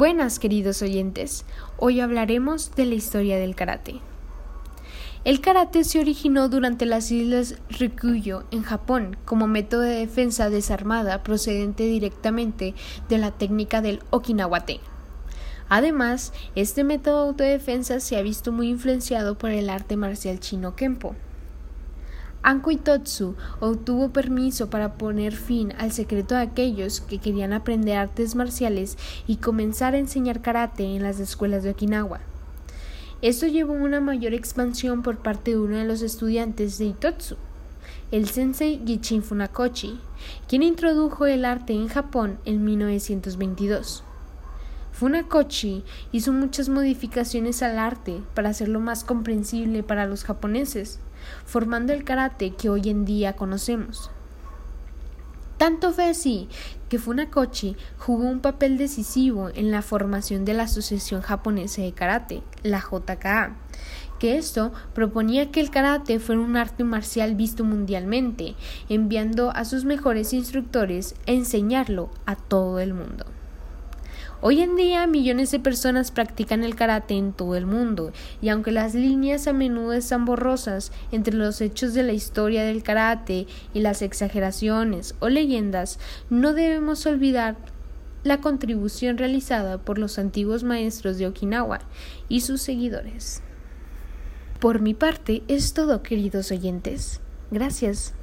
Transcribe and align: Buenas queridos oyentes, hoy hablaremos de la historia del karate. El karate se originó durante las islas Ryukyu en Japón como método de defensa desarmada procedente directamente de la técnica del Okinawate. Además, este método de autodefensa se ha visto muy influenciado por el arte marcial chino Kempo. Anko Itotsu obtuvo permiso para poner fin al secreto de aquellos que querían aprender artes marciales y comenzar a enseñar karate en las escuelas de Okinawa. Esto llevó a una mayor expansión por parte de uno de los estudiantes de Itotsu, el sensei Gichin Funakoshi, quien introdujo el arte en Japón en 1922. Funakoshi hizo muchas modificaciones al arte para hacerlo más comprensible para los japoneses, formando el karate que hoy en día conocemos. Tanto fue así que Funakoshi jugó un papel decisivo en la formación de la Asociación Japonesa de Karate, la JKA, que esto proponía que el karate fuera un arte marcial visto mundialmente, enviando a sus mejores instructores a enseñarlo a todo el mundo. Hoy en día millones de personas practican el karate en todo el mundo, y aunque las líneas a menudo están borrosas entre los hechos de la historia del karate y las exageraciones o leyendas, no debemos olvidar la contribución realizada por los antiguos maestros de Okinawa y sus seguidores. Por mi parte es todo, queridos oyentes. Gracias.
Buenas 0.00 0.38
queridos 0.38 0.80
oyentes, 0.80 1.44
hoy 1.76 2.00
hablaremos 2.00 2.74
de 2.74 2.86
la 2.86 2.94
historia 2.94 3.38
del 3.38 3.54
karate. 3.54 3.96
El 5.24 5.42
karate 5.42 5.84
se 5.84 6.00
originó 6.00 6.48
durante 6.48 6.86
las 6.86 7.10
islas 7.10 7.56
Ryukyu 7.68 8.44
en 8.50 8.62
Japón 8.62 9.18
como 9.26 9.46
método 9.46 9.82
de 9.82 9.96
defensa 9.96 10.48
desarmada 10.48 11.22
procedente 11.22 11.82
directamente 11.82 12.74
de 13.10 13.18
la 13.18 13.32
técnica 13.32 13.82
del 13.82 14.00
Okinawate. 14.08 14.80
Además, 15.68 16.32
este 16.54 16.82
método 16.82 17.24
de 17.24 17.28
autodefensa 17.28 18.00
se 18.00 18.16
ha 18.16 18.22
visto 18.22 18.52
muy 18.52 18.70
influenciado 18.70 19.36
por 19.36 19.50
el 19.50 19.68
arte 19.68 19.98
marcial 19.98 20.40
chino 20.40 20.76
Kempo. 20.76 21.14
Anko 22.42 22.70
Itotsu 22.70 23.34
obtuvo 23.60 24.10
permiso 24.10 24.70
para 24.70 24.94
poner 24.94 25.34
fin 25.34 25.74
al 25.78 25.92
secreto 25.92 26.34
de 26.34 26.40
aquellos 26.40 27.02
que 27.02 27.18
querían 27.18 27.52
aprender 27.52 27.98
artes 27.98 28.34
marciales 28.34 28.96
y 29.26 29.36
comenzar 29.36 29.94
a 29.94 29.98
enseñar 29.98 30.40
karate 30.40 30.84
en 30.84 31.02
las 31.02 31.20
escuelas 31.20 31.62
de 31.62 31.70
Okinawa. 31.70 32.20
Esto 33.20 33.46
llevó 33.46 33.74
a 33.74 33.82
una 33.82 34.00
mayor 34.00 34.32
expansión 34.32 35.02
por 35.02 35.18
parte 35.18 35.50
de 35.50 35.58
uno 35.58 35.76
de 35.76 35.84
los 35.84 36.00
estudiantes 36.00 36.78
de 36.78 36.86
Itotsu, 36.86 37.36
el 38.10 38.26
sensei 38.26 38.80
Gichin 38.86 39.22
Funakoshi, 39.22 40.00
quien 40.48 40.62
introdujo 40.62 41.26
el 41.26 41.44
arte 41.44 41.74
en 41.74 41.88
Japón 41.88 42.38
en 42.46 42.64
1922. 42.64 44.02
Funakoshi 44.92 45.84
hizo 46.12 46.32
muchas 46.32 46.70
modificaciones 46.70 47.62
al 47.62 47.78
arte 47.78 48.22
para 48.34 48.48
hacerlo 48.48 48.80
más 48.80 49.04
comprensible 49.04 49.82
para 49.82 50.06
los 50.06 50.24
japoneses, 50.24 50.98
formando 51.44 51.92
el 51.92 52.04
karate 52.04 52.50
que 52.50 52.68
hoy 52.68 52.88
en 52.88 53.04
día 53.04 53.34
conocemos. 53.34 54.10
Tanto 55.60 55.92
fue 55.92 56.08
así 56.08 56.48
que 56.88 56.98
Funakoshi 56.98 57.76
jugó 57.98 58.24
un 58.24 58.40
papel 58.40 58.78
decisivo 58.78 59.50
en 59.54 59.70
la 59.70 59.82
formación 59.82 60.46
de 60.46 60.54
la 60.54 60.62
Asociación 60.62 61.20
Japonesa 61.20 61.82
de 61.82 61.92
Karate, 61.92 62.42
la 62.62 62.80
JKA, 62.80 63.56
que 64.18 64.38
esto 64.38 64.72
proponía 64.94 65.50
que 65.50 65.60
el 65.60 65.70
karate 65.70 66.18
fuera 66.18 66.40
un 66.40 66.56
arte 66.56 66.82
marcial 66.82 67.34
visto 67.34 67.62
mundialmente, 67.64 68.54
enviando 68.88 69.50
a 69.50 69.66
sus 69.66 69.84
mejores 69.84 70.32
instructores 70.32 71.14
a 71.26 71.32
enseñarlo 71.32 72.10
a 72.24 72.36
todo 72.36 72.80
el 72.80 72.94
mundo. 72.94 73.26
Hoy 74.42 74.62
en 74.62 74.74
día 74.74 75.06
millones 75.06 75.50
de 75.50 75.60
personas 75.60 76.10
practican 76.10 76.64
el 76.64 76.74
karate 76.74 77.12
en 77.14 77.34
todo 77.34 77.56
el 77.56 77.66
mundo, 77.66 78.10
y 78.40 78.48
aunque 78.48 78.72
las 78.72 78.94
líneas 78.94 79.46
a 79.46 79.52
menudo 79.52 79.92
están 79.92 80.24
borrosas 80.24 80.92
entre 81.12 81.34
los 81.34 81.60
hechos 81.60 81.92
de 81.92 82.04
la 82.04 82.14
historia 82.14 82.64
del 82.64 82.82
karate 82.82 83.46
y 83.74 83.80
las 83.80 84.00
exageraciones 84.00 85.14
o 85.20 85.28
leyendas, 85.28 85.98
no 86.30 86.54
debemos 86.54 87.04
olvidar 87.04 87.56
la 88.24 88.40
contribución 88.40 89.18
realizada 89.18 89.76
por 89.76 89.98
los 89.98 90.18
antiguos 90.18 90.64
maestros 90.64 91.18
de 91.18 91.26
Okinawa 91.26 91.80
y 92.30 92.40
sus 92.40 92.62
seguidores. 92.62 93.42
Por 94.58 94.80
mi 94.80 94.94
parte 94.94 95.42
es 95.48 95.74
todo, 95.74 96.02
queridos 96.02 96.50
oyentes. 96.50 97.20
Gracias. 97.50 98.14